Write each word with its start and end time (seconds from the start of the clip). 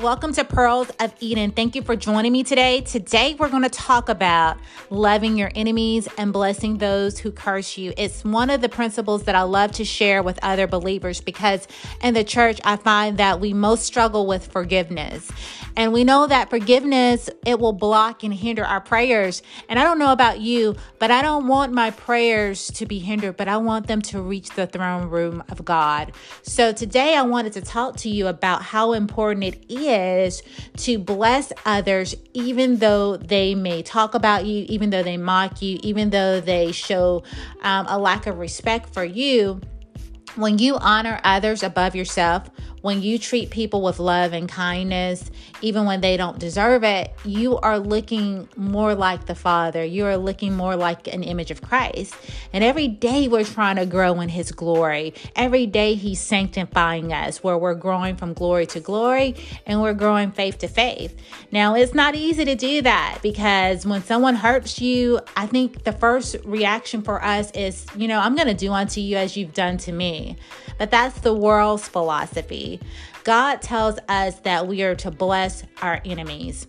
Welcome 0.00 0.32
to 0.32 0.44
Pearls 0.44 0.88
of 0.98 1.12
Eden. 1.20 1.50
Thank 1.50 1.74
you 1.74 1.82
for 1.82 1.94
joining 1.94 2.32
me 2.32 2.42
today. 2.42 2.80
Today, 2.80 3.36
we're 3.38 3.50
going 3.50 3.64
to 3.64 3.68
talk 3.68 4.08
about 4.08 4.56
loving 4.88 5.36
your 5.36 5.50
enemies 5.54 6.08
and 6.16 6.32
blessing 6.32 6.78
those 6.78 7.18
who 7.18 7.30
curse 7.30 7.76
you. 7.76 7.92
It's 7.98 8.24
one 8.24 8.48
of 8.48 8.62
the 8.62 8.70
principles 8.70 9.24
that 9.24 9.34
I 9.34 9.42
love 9.42 9.72
to 9.72 9.84
share 9.84 10.22
with 10.22 10.38
other 10.42 10.66
believers 10.66 11.20
because 11.20 11.68
in 12.02 12.14
the 12.14 12.24
church, 12.24 12.62
I 12.64 12.76
find 12.76 13.18
that 13.18 13.40
we 13.40 13.52
most 13.52 13.84
struggle 13.84 14.26
with 14.26 14.50
forgiveness. 14.50 15.30
And 15.76 15.92
we 15.92 16.02
know 16.02 16.26
that 16.26 16.48
forgiveness, 16.48 17.28
it 17.44 17.60
will 17.60 17.74
block 17.74 18.24
and 18.24 18.32
hinder 18.32 18.64
our 18.64 18.80
prayers. 18.80 19.42
And 19.68 19.78
I 19.78 19.84
don't 19.84 19.98
know 19.98 20.12
about 20.12 20.40
you, 20.40 20.76
but 20.98 21.10
I 21.10 21.20
don't 21.20 21.46
want 21.46 21.74
my 21.74 21.90
prayers 21.90 22.68
to 22.72 22.86
be 22.86 23.00
hindered, 23.00 23.36
but 23.36 23.48
I 23.48 23.58
want 23.58 23.86
them 23.86 24.00
to 24.02 24.22
reach 24.22 24.48
the 24.50 24.66
throne 24.66 25.10
room 25.10 25.44
of 25.50 25.62
God. 25.64 26.12
So 26.40 26.72
today 26.72 27.14
I 27.16 27.22
wanted 27.22 27.52
to 27.52 27.60
talk 27.60 27.96
to 27.98 28.08
you 28.08 28.28
about 28.28 28.62
how 28.62 28.94
important 28.94 29.44
it 29.44 29.70
is 29.70 29.89
to 30.76 30.98
bless 30.98 31.52
others, 31.64 32.14
even 32.32 32.76
though 32.76 33.16
they 33.16 33.54
may 33.54 33.82
talk 33.82 34.14
about 34.14 34.46
you, 34.46 34.64
even 34.68 34.90
though 34.90 35.02
they 35.02 35.16
mock 35.16 35.62
you, 35.62 35.78
even 35.82 36.10
though 36.10 36.40
they 36.40 36.72
show 36.72 37.22
um, 37.62 37.86
a 37.88 37.98
lack 37.98 38.26
of 38.26 38.38
respect 38.38 38.92
for 38.92 39.04
you. 39.04 39.60
When 40.36 40.58
you 40.58 40.76
honor 40.76 41.20
others 41.24 41.62
above 41.64 41.96
yourself, 41.96 42.48
when 42.82 43.02
you 43.02 43.18
treat 43.18 43.50
people 43.50 43.82
with 43.82 43.98
love 43.98 44.32
and 44.32 44.48
kindness, 44.48 45.30
even 45.60 45.84
when 45.84 46.00
they 46.00 46.16
don't 46.16 46.38
deserve 46.38 46.82
it, 46.84 47.12
you 47.24 47.58
are 47.58 47.78
looking 47.78 48.48
more 48.56 48.94
like 48.94 49.26
the 49.26 49.34
Father. 49.34 49.84
You 49.84 50.06
are 50.06 50.16
looking 50.16 50.56
more 50.56 50.76
like 50.76 51.06
an 51.06 51.22
image 51.22 51.50
of 51.50 51.60
Christ. 51.60 52.14
And 52.52 52.64
every 52.64 52.88
day 52.88 53.28
we're 53.28 53.44
trying 53.44 53.76
to 53.76 53.86
grow 53.86 54.20
in 54.20 54.30
His 54.30 54.52
glory. 54.52 55.14
Every 55.36 55.66
day 55.66 55.94
He's 55.94 56.20
sanctifying 56.20 57.12
us, 57.12 57.42
where 57.42 57.58
we're 57.58 57.74
growing 57.74 58.16
from 58.16 58.32
glory 58.32 58.66
to 58.66 58.80
glory 58.80 59.34
and 59.66 59.82
we're 59.82 59.94
growing 59.94 60.30
faith 60.32 60.58
to 60.58 60.68
faith. 60.68 61.14
Now, 61.52 61.74
it's 61.74 61.92
not 61.94 62.14
easy 62.14 62.44
to 62.44 62.54
do 62.54 62.82
that 62.82 63.18
because 63.22 63.84
when 63.84 64.02
someone 64.04 64.36
hurts 64.36 64.80
you, 64.80 65.20
I 65.36 65.46
think 65.46 65.84
the 65.84 65.92
first 65.92 66.36
reaction 66.44 67.02
for 67.02 67.22
us 67.22 67.50
is, 67.50 67.84
you 67.94 68.08
know, 68.08 68.20
I'm 68.20 68.36
going 68.36 68.48
to 68.48 68.54
do 68.54 68.72
unto 68.72 69.00
you 69.00 69.16
as 69.16 69.36
you've 69.36 69.52
done 69.54 69.76
to 69.78 69.92
me. 69.92 70.19
But 70.78 70.90
that's 70.90 71.20
the 71.20 71.34
world's 71.34 71.88
philosophy. 71.88 72.80
God 73.24 73.60
tells 73.60 73.98
us 74.08 74.38
that 74.40 74.66
we 74.66 74.82
are 74.82 74.94
to 74.96 75.10
bless 75.10 75.62
our 75.82 76.00
enemies. 76.04 76.66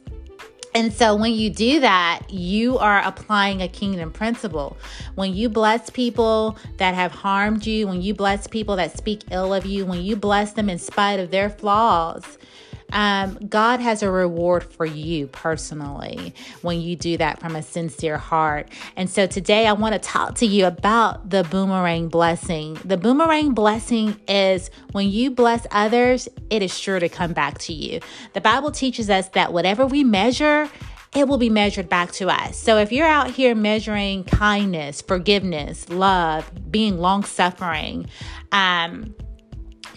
And 0.73 0.93
so 0.93 1.16
when 1.16 1.33
you 1.33 1.49
do 1.49 1.81
that, 1.81 2.21
you 2.30 2.77
are 2.77 3.02
applying 3.03 3.61
a 3.61 3.67
kingdom 3.67 4.11
principle. 4.11 4.77
When 5.16 5.33
you 5.33 5.49
bless 5.49 5.89
people 5.89 6.58
that 6.77 6.95
have 6.95 7.11
harmed 7.11 7.66
you, 7.66 7.88
when 7.88 8.02
you 8.02 8.13
bless 8.13 8.47
people 8.47 8.77
that 8.77 8.97
speak 8.97 9.23
ill 9.31 9.53
of 9.53 9.65
you, 9.65 9.86
when 9.86 10.02
you 10.02 10.15
bless 10.15 10.53
them 10.53 10.69
in 10.69 10.77
spite 10.77 11.19
of 11.19 11.30
their 11.30 11.49
flaws, 11.49 12.38
um, 12.92 13.38
God 13.50 13.80
has 13.80 14.03
a 14.03 14.11
reward 14.11 14.64
for 14.64 14.86
you 14.86 15.28
personally 15.28 16.34
when 16.61 16.81
you 16.81 16.95
do 16.95 17.17
that 17.17 17.39
from 17.39 17.56
a 17.56 17.61
sincere 17.61 18.17
heart. 18.17 18.70
And 18.95 19.09
so 19.09 19.28
today 19.28 19.67
I 19.67 19.73
want 19.73 19.94
to 19.94 20.00
talk 20.00 20.36
to 20.36 20.45
you 20.45 20.66
about 20.66 21.30
the 21.30 21.44
boomerang 21.44 22.09
blessing. 22.09 22.78
The 22.86 22.98
boomerang 22.98 23.53
blessing 23.53 24.20
is 24.28 24.70
when 24.92 25.09
you 25.09 25.31
bless 25.31 25.66
others, 25.72 26.28
it 26.50 26.61
is 26.61 26.78
sure 26.78 27.00
to 27.00 27.09
come 27.09 27.33
back 27.33 27.58
to 27.59 27.73
you. 27.73 28.00
The 28.33 28.42
Bible 28.42 28.72
teaches 28.72 29.09
us 29.09 29.30
that 29.30 29.53
whatever 29.53 29.86
we 29.86 30.03
measure, 30.03 30.70
it 31.14 31.28
will 31.28 31.38
be 31.38 31.50
measured 31.50 31.89
back 31.89 32.11
to 32.14 32.30
us. 32.30 32.58
So 32.58 32.78
if 32.78 32.92
you're 32.92 33.08
out 33.08 33.31
here 33.31 33.53
measuring 33.53 34.23
kindness, 34.23 35.02
forgiveness, 35.02 35.89
love, 35.89 36.50
being 36.72 37.00
long 37.00 37.23
suffering, 37.23 38.08
um, 38.52 39.14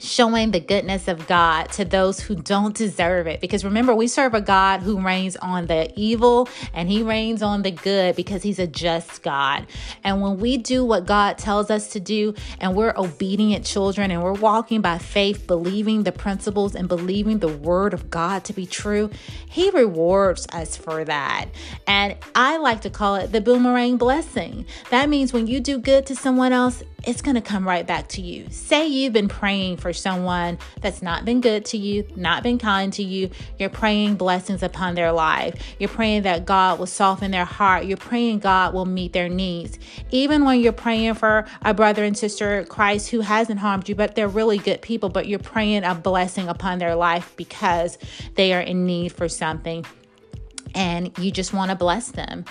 showing 0.04 0.50
the 0.50 0.60
goodness 0.60 1.08
of 1.08 1.26
God 1.26 1.70
to 1.72 1.84
those 1.84 2.20
who 2.20 2.34
don't 2.34 2.74
deserve 2.74 3.26
it. 3.26 3.40
Because 3.40 3.64
remember, 3.64 3.94
we 3.94 4.06
serve 4.06 4.34
a 4.34 4.40
God 4.40 4.80
who 4.80 5.00
rains 5.00 5.36
on 5.36 5.66
the 5.66 5.92
evil 5.96 6.48
and 6.72 6.88
he 6.88 7.02
rains 7.02 7.42
on 7.42 7.62
the 7.62 7.70
good 7.70 8.14
because 8.16 8.42
he's 8.42 8.58
a 8.58 8.66
just 8.66 9.22
God. 9.22 9.66
And 10.02 10.20
when 10.20 10.38
we 10.38 10.56
do 10.56 10.84
what 10.84 11.06
God 11.06 11.38
tells 11.38 11.70
us 11.70 11.88
to 11.92 12.00
do 12.00 12.34
and 12.60 12.74
we're 12.74 12.94
obedient 12.96 13.64
children 13.64 14.10
and 14.10 14.22
we're 14.22 14.32
walking 14.32 14.80
by 14.80 14.98
faith, 14.98 15.46
believing 15.46 16.02
the 16.02 16.12
principles 16.12 16.74
and 16.74 16.88
believing 16.88 17.38
the 17.38 17.48
word 17.48 17.94
of 17.94 18.10
God 18.10 18.44
to 18.44 18.52
be 18.52 18.66
true, 18.66 19.10
he 19.48 19.70
rewards 19.70 20.46
us 20.52 20.76
for 20.76 21.04
that. 21.04 21.46
And 21.86 22.16
I 22.34 22.58
like 22.58 22.82
to 22.82 22.90
call 22.90 23.16
it 23.16 23.32
the 23.32 23.40
boomerang 23.40 23.96
blessing. 23.96 24.66
That 24.90 25.08
means 25.08 25.32
when 25.32 25.46
you 25.46 25.60
do 25.60 25.78
good 25.78 26.06
to 26.06 26.16
someone 26.16 26.52
else, 26.52 26.82
it's 27.06 27.22
going 27.22 27.34
to 27.34 27.40
come 27.40 27.66
right 27.66 27.86
back 27.86 28.08
to 28.08 28.22
you. 28.22 28.46
Say 28.50 28.86
you've 28.86 29.12
been 29.12 29.28
praying 29.28 29.78
for 29.78 29.92
someone 29.92 30.58
that's 30.80 31.02
not 31.02 31.24
been 31.24 31.40
good 31.40 31.64
to 31.66 31.78
you, 31.78 32.06
not 32.16 32.42
been 32.42 32.58
kind 32.58 32.92
to 32.94 33.02
you. 33.02 33.30
You're 33.58 33.70
praying 33.70 34.16
blessings 34.16 34.62
upon 34.62 34.94
their 34.94 35.12
life. 35.12 35.54
You're 35.78 35.88
praying 35.88 36.22
that 36.22 36.44
God 36.44 36.78
will 36.78 36.86
soften 36.86 37.30
their 37.30 37.44
heart. 37.44 37.84
You're 37.84 37.96
praying 37.96 38.40
God 38.40 38.74
will 38.74 38.86
meet 38.86 39.12
their 39.12 39.28
needs. 39.28 39.78
Even 40.10 40.44
when 40.44 40.60
you're 40.60 40.72
praying 40.72 41.14
for 41.14 41.46
a 41.62 41.74
brother 41.74 42.04
and 42.04 42.16
sister 42.16 42.64
Christ 42.64 43.10
who 43.10 43.20
hasn't 43.20 43.60
harmed 43.60 43.88
you, 43.88 43.94
but 43.94 44.14
they're 44.14 44.28
really 44.28 44.58
good 44.58 44.82
people, 44.82 45.08
but 45.08 45.26
you're 45.26 45.38
praying 45.38 45.84
a 45.84 45.94
blessing 45.94 46.48
upon 46.48 46.78
their 46.78 46.94
life 46.94 47.34
because 47.36 47.98
they 48.34 48.52
are 48.52 48.60
in 48.60 48.86
need 48.86 49.12
for 49.12 49.28
something 49.28 49.84
and 50.74 51.16
you 51.18 51.30
just 51.30 51.52
want 51.52 51.70
to 51.70 51.76
bless 51.76 52.10
them. 52.10 52.44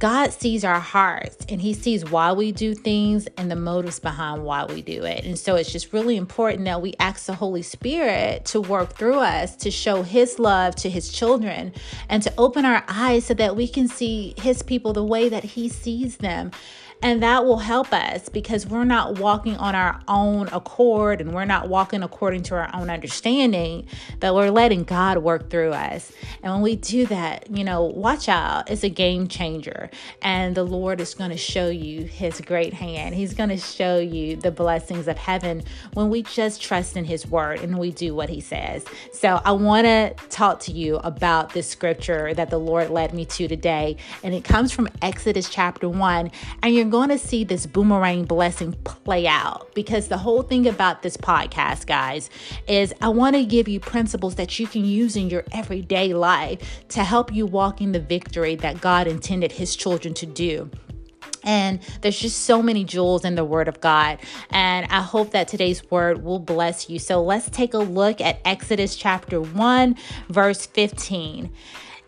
God 0.00 0.32
sees 0.32 0.64
our 0.64 0.80
hearts 0.80 1.44
and 1.50 1.60
He 1.60 1.74
sees 1.74 2.10
why 2.10 2.32
we 2.32 2.52
do 2.52 2.74
things 2.74 3.28
and 3.36 3.50
the 3.50 3.56
motives 3.56 4.00
behind 4.00 4.42
why 4.42 4.64
we 4.64 4.80
do 4.80 5.04
it. 5.04 5.26
And 5.26 5.38
so 5.38 5.56
it's 5.56 5.70
just 5.70 5.92
really 5.92 6.16
important 6.16 6.64
that 6.64 6.80
we 6.80 6.94
ask 6.98 7.26
the 7.26 7.34
Holy 7.34 7.60
Spirit 7.60 8.46
to 8.46 8.62
work 8.62 8.96
through 8.96 9.18
us 9.18 9.54
to 9.56 9.70
show 9.70 10.02
His 10.02 10.38
love 10.38 10.74
to 10.76 10.88
His 10.88 11.12
children 11.12 11.74
and 12.08 12.22
to 12.22 12.32
open 12.38 12.64
our 12.64 12.82
eyes 12.88 13.26
so 13.26 13.34
that 13.34 13.56
we 13.56 13.68
can 13.68 13.88
see 13.88 14.32
His 14.38 14.62
people 14.62 14.94
the 14.94 15.04
way 15.04 15.28
that 15.28 15.44
He 15.44 15.68
sees 15.68 16.16
them. 16.16 16.50
And 17.02 17.22
that 17.22 17.44
will 17.44 17.58
help 17.58 17.92
us 17.92 18.28
because 18.28 18.66
we're 18.66 18.84
not 18.84 19.18
walking 19.18 19.56
on 19.56 19.74
our 19.74 20.00
own 20.06 20.48
accord 20.48 21.20
and 21.20 21.32
we're 21.32 21.46
not 21.46 21.68
walking 21.68 22.02
according 22.02 22.42
to 22.44 22.54
our 22.54 22.70
own 22.74 22.90
understanding, 22.90 23.86
but 24.18 24.34
we're 24.34 24.50
letting 24.50 24.84
God 24.84 25.18
work 25.18 25.48
through 25.48 25.72
us. 25.72 26.12
And 26.42 26.52
when 26.52 26.62
we 26.62 26.76
do 26.76 27.06
that, 27.06 27.50
you 27.50 27.64
know, 27.64 27.84
watch 27.84 28.28
out. 28.28 28.70
It's 28.70 28.84
a 28.84 28.90
game 28.90 29.28
changer. 29.28 29.90
And 30.20 30.54
the 30.54 30.64
Lord 30.64 31.00
is 31.00 31.14
going 31.14 31.30
to 31.30 31.38
show 31.38 31.68
you 31.68 32.04
his 32.04 32.40
great 32.42 32.74
hand. 32.74 33.14
He's 33.14 33.32
going 33.32 33.48
to 33.48 33.56
show 33.56 33.98
you 33.98 34.36
the 34.36 34.50
blessings 34.50 35.08
of 35.08 35.16
heaven 35.16 35.62
when 35.94 36.10
we 36.10 36.22
just 36.22 36.60
trust 36.60 36.96
in 36.96 37.04
his 37.04 37.26
word 37.26 37.60
and 37.60 37.78
we 37.78 37.92
do 37.92 38.14
what 38.14 38.28
he 38.28 38.40
says. 38.40 38.84
So 39.12 39.40
I 39.42 39.52
want 39.52 39.86
to 39.86 40.14
talk 40.28 40.60
to 40.60 40.72
you 40.72 40.96
about 40.96 41.54
this 41.54 41.66
scripture 41.66 42.34
that 42.34 42.50
the 42.50 42.58
Lord 42.58 42.90
led 42.90 43.14
me 43.14 43.24
to 43.24 43.48
today. 43.48 43.96
And 44.22 44.34
it 44.34 44.44
comes 44.44 44.70
from 44.70 44.88
Exodus 45.00 45.48
chapter 45.48 45.88
1. 45.88 46.30
And 46.62 46.74
you're 46.74 46.89
going 46.90 47.08
to 47.08 47.18
see 47.18 47.44
this 47.44 47.66
boomerang 47.66 48.24
blessing 48.24 48.72
play 48.84 49.26
out 49.26 49.74
because 49.74 50.08
the 50.08 50.18
whole 50.18 50.42
thing 50.42 50.66
about 50.66 51.02
this 51.02 51.16
podcast, 51.16 51.86
guys, 51.86 52.28
is 52.66 52.92
I 53.00 53.08
want 53.08 53.36
to 53.36 53.44
give 53.44 53.68
you 53.68 53.80
principles 53.80 54.34
that 54.34 54.58
you 54.58 54.66
can 54.66 54.84
use 54.84 55.16
in 55.16 55.30
your 55.30 55.44
everyday 55.52 56.12
life 56.12 56.86
to 56.88 57.04
help 57.04 57.32
you 57.32 57.46
walk 57.46 57.80
in 57.80 57.92
the 57.92 58.00
victory 58.00 58.56
that 58.56 58.80
God 58.80 59.06
intended 59.06 59.52
His 59.52 59.74
children 59.74 60.12
to 60.14 60.26
do. 60.26 60.70
And 61.42 61.80
there's 62.02 62.18
just 62.18 62.40
so 62.40 62.62
many 62.62 62.84
jewels 62.84 63.24
in 63.24 63.34
the 63.34 63.44
Word 63.44 63.68
of 63.68 63.80
God. 63.80 64.18
And 64.50 64.86
I 64.90 65.00
hope 65.00 65.30
that 65.30 65.48
today's 65.48 65.88
word 65.90 66.22
will 66.22 66.38
bless 66.38 66.90
you. 66.90 66.98
So 66.98 67.22
let's 67.22 67.48
take 67.48 67.72
a 67.74 67.78
look 67.78 68.20
at 68.20 68.40
Exodus 68.44 68.96
chapter 68.96 69.40
1, 69.40 69.96
verse 70.28 70.66
15. 70.66 71.50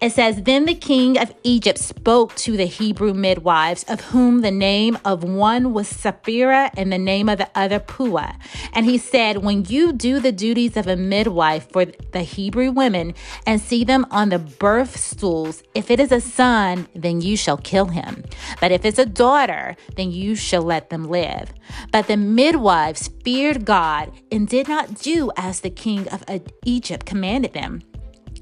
It 0.03 0.11
says, 0.11 0.43
Then 0.43 0.65
the 0.65 0.75
king 0.75 1.17
of 1.17 1.33
Egypt 1.45 1.79
spoke 1.79 2.35
to 2.35 2.57
the 2.57 2.67
Hebrew 2.67 3.15
midwives, 3.15 3.85
of 3.85 4.01
whom 4.01 4.41
the 4.41 4.51
name 4.51 4.99
of 5.05 5.23
one 5.23 5.73
was 5.73 5.93
Shiphrah 5.93 6.71
and 6.77 6.93
the 6.93 6.99
name 6.99 7.29
of 7.29 7.39
the 7.39 7.49
other 7.55 7.79
Puah. 7.79 8.35
And 8.73 8.85
he 8.85 8.99
said, 8.99 9.45
When 9.45 9.65
you 9.67 9.93
do 9.93 10.19
the 10.19 10.33
duties 10.33 10.77
of 10.77 10.89
a 10.89 10.97
midwife 10.97 11.71
for 11.71 11.85
the 11.85 12.23
Hebrew 12.23 12.73
women 12.73 13.15
and 13.47 13.61
see 13.61 13.85
them 13.85 14.05
on 14.11 14.31
the 14.31 14.41
birth 14.41 14.97
stools, 14.97 15.63
if 15.73 15.89
it 15.89 16.01
is 16.01 16.11
a 16.11 16.21
son, 16.21 16.89
then 16.97 17.21
you 17.21 17.37
shall 17.37 17.59
kill 17.59 17.87
him. 17.87 18.25
But 18.61 18.73
if 18.73 18.85
it's 18.85 18.99
a 18.99 19.07
daughter, 19.07 19.77
then 19.95 20.11
you 20.11 20.35
shall 20.35 20.63
let 20.63 20.91
them 20.91 21.05
live. 21.05 21.53
But 21.93 22.09
the 22.09 22.17
midwives 22.17 23.09
feared 23.23 23.65
God 23.65 24.11
and 24.33 24.49
did 24.49 24.67
not 24.67 25.01
do 25.01 25.31
as 25.37 25.61
the 25.61 25.71
king 25.71 26.09
of 26.09 26.25
Egypt 26.65 27.07
commanded 27.07 27.53
them 27.53 27.83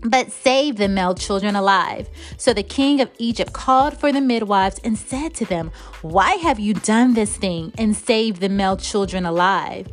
but 0.02 0.32
save 0.32 0.76
the 0.76 0.88
male 0.88 1.14
children 1.14 1.56
alive. 1.56 2.08
So 2.36 2.52
the 2.52 2.62
king 2.62 3.00
of 3.00 3.10
Egypt 3.18 3.52
called 3.52 3.98
for 3.98 4.12
the 4.12 4.20
midwives 4.20 4.80
and 4.82 4.98
said 4.98 5.34
to 5.34 5.44
them, 5.44 5.70
Why 6.02 6.32
have 6.36 6.58
you 6.58 6.74
done 6.74 7.14
this 7.14 7.36
thing 7.36 7.72
and 7.76 7.96
saved 7.96 8.40
the 8.40 8.48
male 8.48 8.76
children 8.76 9.26
alive? 9.26 9.88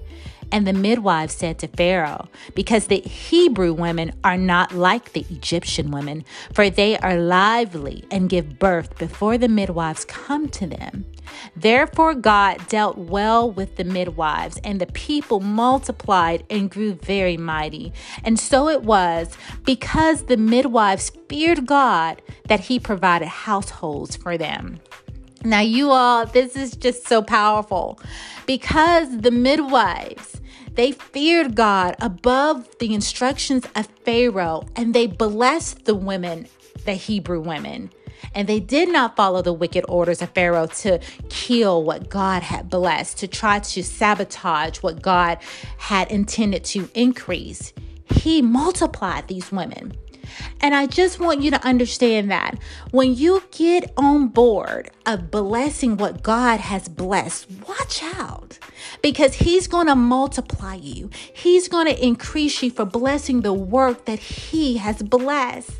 And 0.51 0.65
the 0.65 0.73
midwives 0.73 1.33
said 1.33 1.59
to 1.59 1.67
Pharaoh, 1.67 2.29
Because 2.55 2.87
the 2.87 2.99
Hebrew 2.99 3.73
women 3.73 4.13
are 4.23 4.37
not 4.37 4.73
like 4.73 5.13
the 5.13 5.25
Egyptian 5.29 5.91
women, 5.91 6.23
for 6.53 6.69
they 6.69 6.97
are 6.97 7.17
lively 7.17 8.05
and 8.09 8.29
give 8.29 8.57
birth 8.59 8.97
before 8.97 9.37
the 9.37 9.49
midwives 9.49 10.05
come 10.05 10.47
to 10.49 10.67
them. 10.67 11.05
Therefore, 11.55 12.13
God 12.13 12.67
dealt 12.69 12.97
well 12.97 13.51
with 13.51 13.75
the 13.75 13.83
midwives, 13.83 14.59
and 14.63 14.79
the 14.79 14.87
people 14.87 15.39
multiplied 15.39 16.45
and 16.49 16.71
grew 16.71 16.93
very 16.93 17.37
mighty. 17.37 17.91
And 18.23 18.39
so 18.39 18.69
it 18.69 18.83
was, 18.83 19.35
because 19.65 20.23
the 20.23 20.37
midwives 20.37 21.11
feared 21.27 21.65
God, 21.65 22.21
that 22.47 22.61
He 22.61 22.79
provided 22.79 23.27
households 23.27 24.15
for 24.15 24.37
them. 24.37 24.79
Now, 25.47 25.61
you 25.61 25.91
all, 25.91 26.25
this 26.25 26.57
is 26.57 26.75
just 26.75 27.07
so 27.07 27.21
powerful 27.21 28.01
because 28.45 29.19
the 29.19 29.31
midwives, 29.31 30.41
they 30.73 30.91
feared 30.91 31.55
God 31.55 31.95
above 32.01 32.67
the 32.79 32.93
instructions 32.93 33.65
of 33.73 33.87
Pharaoh 34.03 34.67
and 34.75 34.93
they 34.93 35.07
blessed 35.07 35.85
the 35.85 35.95
women, 35.95 36.47
the 36.83 36.95
Hebrew 36.95 37.39
women. 37.39 37.91
And 38.35 38.49
they 38.49 38.59
did 38.59 38.89
not 38.89 39.15
follow 39.15 39.41
the 39.41 39.53
wicked 39.53 39.85
orders 39.87 40.21
of 40.21 40.31
Pharaoh 40.31 40.67
to 40.67 40.99
kill 41.29 41.81
what 41.81 42.09
God 42.09 42.43
had 42.43 42.69
blessed, 42.69 43.17
to 43.19 43.27
try 43.27 43.59
to 43.59 43.83
sabotage 43.83 44.79
what 44.79 45.01
God 45.01 45.37
had 45.77 46.11
intended 46.11 46.65
to 46.65 46.89
increase. 46.93 47.71
He 48.03 48.41
multiplied 48.41 49.29
these 49.29 49.49
women. 49.49 49.93
And 50.61 50.73
I 50.73 50.85
just 50.85 51.19
want 51.19 51.41
you 51.41 51.51
to 51.51 51.65
understand 51.65 52.31
that 52.31 52.57
when 52.91 53.15
you 53.15 53.43
get 53.51 53.91
on 53.97 54.29
board 54.29 54.89
of 55.05 55.31
blessing 55.31 55.97
what 55.97 56.23
God 56.23 56.59
has 56.59 56.87
blessed, 56.87 57.47
watch 57.67 58.01
out 58.03 58.59
because 59.01 59.35
He's 59.35 59.67
going 59.67 59.87
to 59.87 59.95
multiply 59.95 60.75
you. 60.75 61.09
He's 61.33 61.67
going 61.67 61.87
to 61.87 62.05
increase 62.05 62.61
you 62.61 62.71
for 62.71 62.85
blessing 62.85 63.41
the 63.41 63.53
work 63.53 64.05
that 64.05 64.19
He 64.19 64.77
has 64.77 65.03
blessed. 65.03 65.71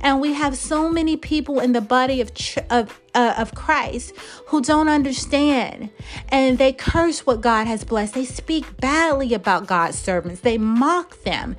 And 0.00 0.20
we 0.20 0.34
have 0.34 0.56
so 0.56 0.88
many 0.90 1.16
people 1.16 1.60
in 1.60 1.72
the 1.72 1.80
body 1.80 2.20
of 2.20 2.30
of 2.70 3.00
uh, 3.14 3.34
of 3.38 3.54
Christ 3.54 4.14
who 4.46 4.60
don't 4.62 4.88
understand 4.88 5.90
and 6.28 6.58
they 6.58 6.72
curse 6.72 7.26
what 7.26 7.40
God 7.40 7.66
has 7.66 7.84
blessed. 7.84 8.14
They 8.14 8.24
speak 8.24 8.76
badly 8.78 9.34
about 9.34 9.66
God's 9.66 9.98
servants. 9.98 10.40
They 10.40 10.58
mock 10.58 11.22
them. 11.22 11.56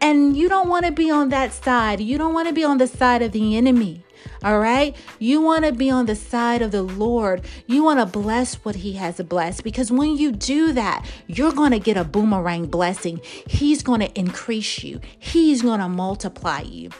And 0.00 0.36
you 0.36 0.48
don't 0.48 0.68
want 0.68 0.86
to 0.86 0.92
be 0.92 1.10
on 1.10 1.30
that 1.30 1.52
side. 1.52 2.00
You 2.00 2.18
don't 2.18 2.34
want 2.34 2.48
to 2.48 2.54
be 2.54 2.64
on 2.64 2.78
the 2.78 2.86
side 2.86 3.22
of 3.22 3.32
the 3.32 3.56
enemy. 3.56 4.04
All 4.42 4.58
right. 4.58 4.94
You 5.18 5.40
want 5.40 5.64
to 5.64 5.72
be 5.72 5.90
on 5.90 6.06
the 6.06 6.14
side 6.14 6.62
of 6.62 6.70
the 6.70 6.82
Lord. 6.82 7.42
You 7.66 7.82
want 7.82 8.00
to 8.00 8.06
bless 8.06 8.56
what 8.56 8.76
He 8.76 8.92
has 8.94 9.20
blessed 9.20 9.64
because 9.64 9.90
when 9.90 10.16
you 10.16 10.32
do 10.32 10.72
that, 10.72 11.04
you're 11.26 11.52
going 11.52 11.72
to 11.72 11.78
get 11.78 11.96
a 11.96 12.04
boomerang 12.04 12.66
blessing. 12.66 13.20
He's 13.46 13.82
going 13.82 14.00
to 14.00 14.18
increase 14.18 14.82
you, 14.82 15.00
He's 15.18 15.62
going 15.62 15.80
to 15.80 15.88
multiply 15.88 16.60
you. 16.60 16.90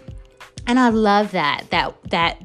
And 0.66 0.81
I 0.81 0.88
love 0.88 1.31
that, 1.32 1.66
that, 1.70 1.94
that 2.10 2.42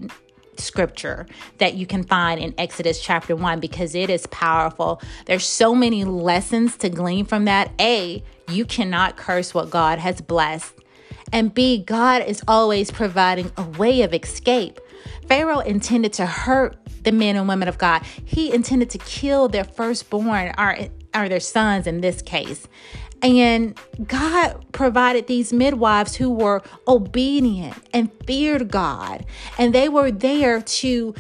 scripture 0.58 1.26
that 1.58 1.76
you 1.76 1.86
can 1.86 2.04
find 2.04 2.40
in 2.40 2.54
Exodus 2.58 3.02
chapter 3.02 3.36
1 3.36 3.60
because 3.60 3.96
it 3.96 4.10
is 4.10 4.28
powerful. 4.28 5.02
There's 5.26 5.46
so 5.46 5.74
many 5.74 6.04
lessons 6.04 6.78
to 6.78 6.90
glean 6.90 7.26
from 7.26 7.46
that. 7.46 7.72
A, 7.80 8.24
you 8.48 8.66
cannot 8.66 9.18
curse 9.18 9.54
what 9.54 9.70
God 9.70 10.00
has 10.00 10.22
blessed. 10.22 10.74
And 11.34 11.54
B, 11.54 11.82
God 11.82 12.24
is 12.24 12.44
always 12.48 12.92
providing 12.92 13.52
a 13.58 13.64
way 13.64 14.02
of 14.02 14.14
escape. 14.14 14.80
Pharaoh 15.28 15.60
intended 15.60 16.14
to 16.14 16.26
hurt 16.26 16.78
the 17.04 17.12
men 17.12 17.36
and 17.36 17.48
women 17.48 17.68
of 17.68 17.78
God. 17.78 18.04
He 18.26 18.54
intended 18.54 18.90
to 18.92 18.98
kill 19.00 19.48
their 19.48 19.64
firstborn, 19.64 20.54
or, 20.58 20.78
or 21.16 21.30
their 21.30 21.40
sons 21.40 21.88
in 21.88 22.02
this 22.02 22.22
case. 22.22 22.68
And 23.22 23.78
God 24.08 24.66
provided 24.72 25.28
these 25.28 25.54
midwives 25.54 26.16
who 26.16 26.30
were 26.30 26.62
obedient 26.88 27.76
and 27.94 28.12
feared 28.26 28.72
God. 28.72 29.26
And 29.58 29.74
they 29.74 29.90
were 29.90 30.12
there 30.12 30.62
to, 30.62 31.14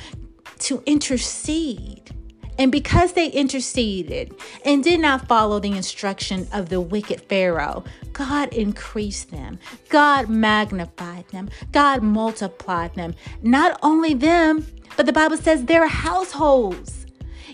to 0.59 0.83
intercede. 0.85 2.15
And 2.57 2.71
because 2.71 3.13
they 3.13 3.27
interceded 3.27 4.35
and 4.65 4.83
did 4.83 4.99
not 4.99 5.27
follow 5.27 5.59
the 5.59 5.71
instruction 5.71 6.47
of 6.53 6.69
the 6.69 6.81
wicked 6.81 7.21
Pharaoh, 7.21 7.83
God 8.13 8.53
increased 8.53 9.31
them. 9.31 9.57
God 9.89 10.29
magnified 10.29 11.27
them. 11.29 11.49
God 11.71 12.03
multiplied 12.03 12.93
them. 12.95 13.15
Not 13.41 13.79
only 13.81 14.13
them, 14.13 14.65
but 14.97 15.05
the 15.05 15.13
Bible 15.13 15.37
says 15.37 15.65
their 15.65 15.87
households. 15.87 17.07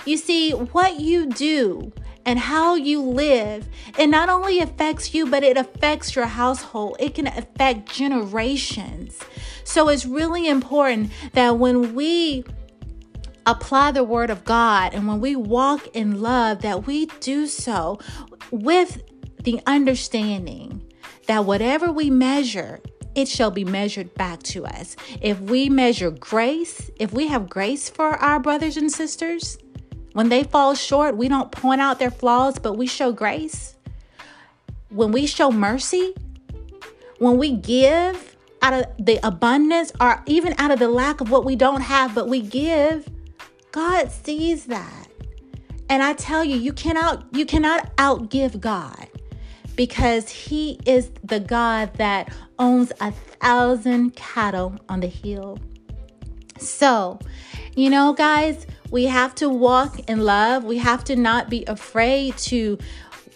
You 0.06 0.18
see, 0.18 0.52
what 0.52 1.00
you 1.00 1.28
do 1.28 1.92
and 2.28 2.38
how 2.38 2.76
you 2.76 3.02
live, 3.02 3.70
it 3.98 4.08
not 4.08 4.28
only 4.28 4.60
affects 4.60 5.14
you, 5.14 5.26
but 5.26 5.44
it 5.44 5.56
affects 5.56 6.14
your 6.14 6.26
household. 6.26 6.98
It 7.00 7.16
can 7.16 7.26
affect 7.26 7.90
generations. 7.90 9.18
So 9.64 9.88
it's 9.88 10.06
really 10.06 10.50
important 10.50 11.12
that 11.32 11.58
when 11.58 11.96
we 11.96 12.44
apply 13.46 13.92
the 13.92 14.04
word 14.04 14.30
of 14.30 14.44
God 14.44 14.94
and 14.94 15.08
when 15.08 15.22
we 15.22 15.38
walk 15.38 15.88
in 15.96 16.22
love, 16.22 16.62
that 16.64 16.86
we 16.86 17.06
do 17.22 17.48
so 17.48 17.98
with 18.52 19.02
the 19.44 19.62
understanding 19.66 20.84
that 21.28 21.46
whatever 21.46 21.94
we 21.94 22.10
measure, 22.10 22.82
it 23.16 23.30
shall 23.30 23.52
be 23.52 23.64
measured 23.64 24.14
back 24.16 24.44
to 24.44 24.66
us. 24.66 24.98
If 25.22 25.40
we 25.40 25.70
measure 25.70 26.12
grace, 26.12 26.92
if 27.00 27.14
we 27.14 27.28
have 27.28 27.50
grace 27.50 27.90
for 27.90 28.18
our 28.18 28.42
brothers 28.42 28.76
and 28.76 28.92
sisters, 28.92 29.58
when 30.18 30.30
they 30.30 30.44
fall 30.44 30.74
short, 30.74 31.16
we 31.16 31.28
don't 31.28 31.52
point 31.52 31.80
out 31.80 32.00
their 32.00 32.10
flaws, 32.10 32.58
but 32.58 32.74
we 32.74 32.88
show 32.88 33.12
grace. 33.12 33.76
When 34.90 35.12
we 35.12 35.28
show 35.28 35.52
mercy, 35.52 36.16
when 37.20 37.38
we 37.38 37.52
give 37.52 38.36
out 38.64 38.74
of 38.74 38.86
the 38.98 39.20
abundance 39.22 39.92
or 40.02 40.24
even 40.26 40.56
out 40.58 40.72
of 40.72 40.80
the 40.80 40.90
lack 40.90 41.22
of 41.22 41.30
what 41.30 41.46
we 41.46 41.56
don't 41.56 41.82
have, 41.82 42.16
but 42.16 42.28
we 42.28 42.42
give, 42.42 43.08
God 43.72 44.10
sees 44.10 44.66
that. 44.66 45.08
And 45.88 46.02
I 46.02 46.14
tell 46.14 46.44
you, 46.44 46.58
you 46.58 46.74
cannot 46.74 47.24
you 47.32 47.46
cannot 47.46 47.96
outgive 47.98 48.60
God 48.60 49.08
because 49.76 50.30
he 50.30 50.80
is 50.88 51.12
the 51.24 51.40
God 51.40 51.94
that 51.98 52.34
owns 52.58 52.92
a 53.02 53.12
thousand 53.12 54.16
cattle 54.16 54.80
on 54.90 55.02
the 55.02 55.06
hill. 55.06 55.60
So, 56.58 57.20
you 57.76 57.92
know, 57.92 58.14
guys, 58.14 58.66
we 58.90 59.06
have 59.06 59.36
to 59.36 59.50
walk 59.50 60.00
in 60.10 60.24
love. 60.24 60.64
We 60.64 60.78
have 60.78 61.04
to 61.06 61.16
not 61.16 61.50
be 61.50 61.64
afraid 61.66 62.38
to 62.38 62.78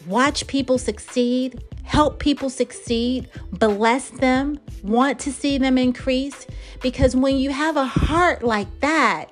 watch 0.08 0.48
people 0.48 0.78
succeed, 0.78 1.64
help 1.84 2.20
people 2.20 2.50
succeed, 2.50 3.30
bless 3.52 4.10
them, 4.10 4.60
want 4.84 5.20
to 5.20 5.32
see 5.32 5.58
them 5.58 5.78
increase. 5.78 6.48
Because 6.82 7.16
when 7.16 7.38
you 7.38 7.52
have 7.52 7.78
a 7.78 7.86
heart 7.86 8.44
like 8.44 8.80
that, 8.80 9.26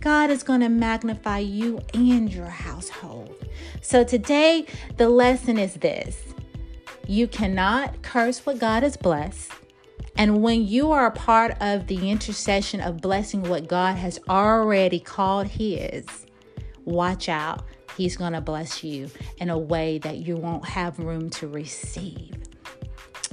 God 0.00 0.30
is 0.30 0.42
going 0.42 0.60
to 0.60 0.68
magnify 0.68 1.38
you 1.38 1.80
and 1.94 2.32
your 2.32 2.46
household. 2.46 3.34
So 3.80 4.04
today, 4.04 4.66
the 4.96 5.08
lesson 5.08 5.58
is 5.58 5.74
this 5.74 6.22
you 7.06 7.28
cannot 7.28 8.02
curse 8.02 8.44
what 8.44 8.58
God 8.58 8.82
has 8.82 8.96
blessed. 8.96 9.52
And 10.16 10.42
when 10.42 10.66
you 10.66 10.92
are 10.92 11.06
a 11.06 11.10
part 11.10 11.56
of 11.60 11.86
the 11.86 12.10
intercession 12.10 12.80
of 12.80 13.00
blessing 13.00 13.42
what 13.44 13.66
God 13.66 13.96
has 13.96 14.18
already 14.28 15.00
called 15.00 15.48
His, 15.48 16.06
watch 16.84 17.28
out. 17.28 17.64
He's 17.96 18.16
going 18.16 18.32
to 18.32 18.40
bless 18.40 18.82
you 18.82 19.10
in 19.38 19.50
a 19.50 19.58
way 19.58 19.98
that 19.98 20.18
you 20.18 20.36
won't 20.36 20.64
have 20.66 20.98
room 20.98 21.30
to 21.30 21.46
receive. 21.46 22.34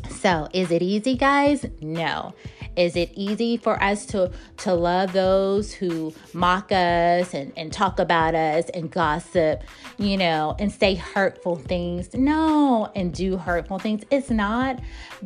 So, 0.09 0.47
is 0.53 0.69
it 0.71 0.83
easy, 0.83 1.15
guys? 1.15 1.65
No. 1.81 2.35
Is 2.75 2.95
it 2.95 3.11
easy 3.15 3.57
for 3.57 3.81
us 3.83 4.05
to, 4.07 4.31
to 4.57 4.73
love 4.73 5.13
those 5.13 5.73
who 5.73 6.13
mock 6.33 6.71
us 6.71 7.33
and, 7.33 7.51
and 7.57 7.71
talk 7.71 7.99
about 7.99 8.33
us 8.35 8.69
and 8.69 8.89
gossip, 8.89 9.63
you 9.97 10.17
know, 10.17 10.55
and 10.59 10.71
say 10.71 10.95
hurtful 10.95 11.57
things? 11.57 12.13
No, 12.13 12.91
and 12.95 13.13
do 13.13 13.37
hurtful 13.37 13.79
things. 13.79 14.03
It's 14.09 14.29
not. 14.29 14.79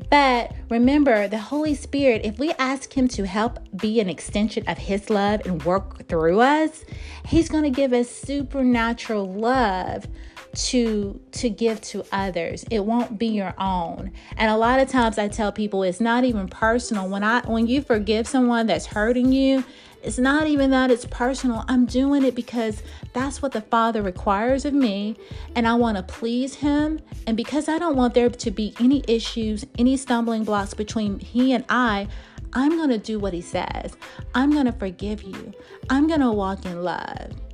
But 0.09 0.53
remember, 0.69 1.27
the 1.27 1.37
Holy 1.37 1.75
Spirit, 1.75 2.21
if 2.25 2.39
we 2.39 2.51
ask 2.53 2.95
Him 2.95 3.07
to 3.09 3.25
help 3.25 3.59
be 3.75 3.99
an 3.99 4.09
extension 4.09 4.63
of 4.67 4.77
His 4.77 5.09
love 5.09 5.41
and 5.45 5.63
work 5.63 6.07
through 6.07 6.41
us, 6.41 6.83
He's 7.27 7.49
going 7.49 7.63
to 7.63 7.69
give 7.69 7.93
us 7.93 8.09
supernatural 8.09 9.31
love 9.31 10.07
to 10.55 11.19
to 11.33 11.49
give 11.49 11.81
to 11.81 12.05
others. 12.11 12.65
It 12.71 12.85
won't 12.85 13.19
be 13.19 13.27
your 13.27 13.53
own. 13.57 14.11
And 14.37 14.49
a 14.49 14.57
lot 14.57 14.79
of 14.79 14.89
times 14.89 15.17
i 15.17 15.27
tell 15.27 15.51
people 15.51 15.83
it's 15.83 16.01
not 16.01 16.23
even 16.23 16.47
personal. 16.47 17.07
When 17.09 17.23
i 17.23 17.41
when 17.41 17.67
you 17.67 17.81
forgive 17.81 18.27
someone 18.27 18.67
that's 18.67 18.85
hurting 18.85 19.31
you 19.31 19.63
it's 20.03 20.19
not 20.19 20.45
even 20.45 20.69
that 20.69 20.91
it's 20.91 21.05
personal. 21.05 21.65
I'm 21.67 21.87
doing 21.87 22.23
it 22.23 22.35
because 22.35 22.83
that's 23.13 23.41
what 23.41 23.53
the 23.53 23.61
father 23.61 24.03
requires 24.03 24.63
of 24.63 24.73
me 24.73 25.17
and 25.55 25.67
i 25.67 25.73
want 25.73 25.97
to 25.97 26.03
please 26.03 26.55
him. 26.55 26.99
And 27.27 27.35
because 27.35 27.67
i 27.67 27.77
don't 27.77 27.95
want 27.95 28.13
there 28.13 28.29
to 28.29 28.51
be 28.51 28.73
any 28.79 29.03
issues 29.07 29.65
any 29.77 29.97
stumbling 29.97 30.43
blocks 30.43 30.73
between 30.73 31.19
he 31.19 31.53
and 31.53 31.65
i 31.69 32.07
i'm 32.53 32.77
going 32.77 32.89
to 32.89 32.97
do 32.97 33.19
what 33.19 33.33
he 33.33 33.41
says. 33.41 33.97
I'm 34.33 34.51
going 34.51 34.65
to 34.65 34.71
forgive 34.71 35.23
you. 35.23 35.53
I'm 35.89 36.07
going 36.07 36.21
to 36.21 36.31
walk 36.31 36.65
in 36.65 36.83
love 36.83 37.44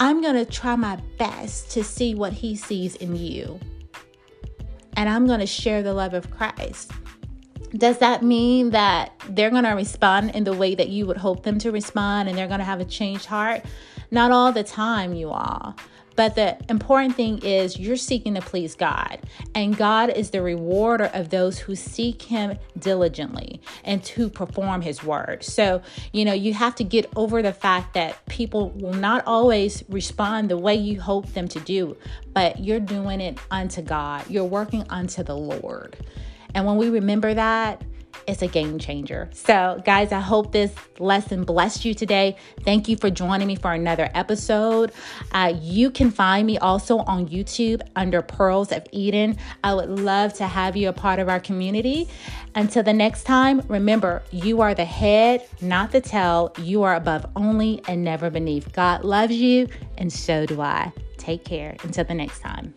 I'm 0.00 0.20
going 0.22 0.34
to 0.36 0.44
try 0.44 0.76
my 0.76 0.96
best 1.18 1.70
to 1.72 1.82
see 1.84 2.14
what 2.14 2.32
he 2.32 2.56
sees 2.56 2.96
in 2.96 3.16
you. 3.16 3.58
and 4.96 5.08
I'm 5.08 5.26
going 5.26 5.40
to 5.40 5.46
share 5.46 5.82
the 5.82 5.94
love 5.94 6.12
of 6.14 6.30
Christ. 6.30 6.90
Does 7.76 7.98
that 7.98 8.22
mean 8.22 8.70
that 8.70 9.12
they're 9.28 9.50
going 9.50 9.64
to 9.64 9.70
respond 9.72 10.34
in 10.34 10.44
the 10.44 10.54
way 10.54 10.74
that 10.74 10.88
you 10.88 11.06
would 11.06 11.18
hope 11.18 11.44
them 11.44 11.58
to 11.60 11.70
respond 11.70 12.28
and 12.28 12.36
they're 12.36 12.48
going 12.48 12.58
to 12.60 12.64
have 12.64 12.80
a 12.80 12.84
changed 12.84 13.26
heart? 13.26 13.62
Not 14.10 14.32
all 14.32 14.52
the 14.52 14.64
time, 14.64 15.14
you 15.14 15.30
all. 15.30 15.76
But 16.18 16.34
the 16.34 16.58
important 16.68 17.14
thing 17.14 17.38
is 17.44 17.78
you're 17.78 17.94
seeking 17.94 18.34
to 18.34 18.40
please 18.40 18.74
God, 18.74 19.20
and 19.54 19.76
God 19.76 20.10
is 20.10 20.30
the 20.30 20.42
rewarder 20.42 21.12
of 21.14 21.28
those 21.28 21.60
who 21.60 21.76
seek 21.76 22.22
Him 22.22 22.58
diligently 22.76 23.60
and 23.84 24.02
to 24.02 24.28
perform 24.28 24.82
His 24.82 25.04
word. 25.04 25.44
So, 25.44 25.80
you 26.12 26.24
know, 26.24 26.32
you 26.32 26.54
have 26.54 26.74
to 26.74 26.82
get 26.82 27.08
over 27.14 27.40
the 27.40 27.52
fact 27.52 27.94
that 27.94 28.26
people 28.26 28.70
will 28.70 28.94
not 28.94 29.22
always 29.28 29.84
respond 29.88 30.48
the 30.48 30.58
way 30.58 30.74
you 30.74 31.00
hope 31.00 31.32
them 31.34 31.46
to 31.46 31.60
do, 31.60 31.96
but 32.34 32.58
you're 32.58 32.80
doing 32.80 33.20
it 33.20 33.38
unto 33.52 33.80
God, 33.80 34.28
you're 34.28 34.42
working 34.42 34.84
unto 34.90 35.22
the 35.22 35.36
Lord. 35.36 35.96
And 36.52 36.66
when 36.66 36.78
we 36.78 36.90
remember 36.90 37.32
that, 37.32 37.80
it's 38.26 38.42
a 38.42 38.46
game 38.46 38.78
changer. 38.78 39.30
So, 39.32 39.80
guys, 39.84 40.12
I 40.12 40.20
hope 40.20 40.52
this 40.52 40.74
lesson 40.98 41.44
blessed 41.44 41.84
you 41.84 41.94
today. 41.94 42.36
Thank 42.62 42.88
you 42.88 42.96
for 42.96 43.10
joining 43.10 43.46
me 43.46 43.56
for 43.56 43.72
another 43.72 44.10
episode. 44.14 44.92
Uh, 45.32 45.54
you 45.60 45.90
can 45.90 46.10
find 46.10 46.46
me 46.46 46.58
also 46.58 46.98
on 46.98 47.28
YouTube 47.28 47.80
under 47.96 48.20
Pearls 48.20 48.70
of 48.72 48.86
Eden. 48.92 49.36
I 49.64 49.74
would 49.74 49.88
love 49.88 50.34
to 50.34 50.46
have 50.46 50.76
you 50.76 50.88
a 50.88 50.92
part 50.92 51.18
of 51.18 51.28
our 51.28 51.40
community. 51.40 52.08
Until 52.54 52.82
the 52.82 52.92
next 52.92 53.24
time, 53.24 53.62
remember 53.68 54.22
you 54.30 54.60
are 54.60 54.74
the 54.74 54.84
head, 54.84 55.46
not 55.60 55.92
the 55.92 56.00
tail. 56.00 56.52
You 56.60 56.82
are 56.82 56.94
above 56.94 57.26
only 57.36 57.80
and 57.88 58.04
never 58.04 58.30
beneath. 58.30 58.72
God 58.72 59.04
loves 59.04 59.34
you, 59.34 59.68
and 59.96 60.12
so 60.12 60.44
do 60.46 60.60
I. 60.60 60.92
Take 61.16 61.44
care. 61.44 61.76
Until 61.82 62.04
the 62.04 62.14
next 62.14 62.40
time. 62.40 62.74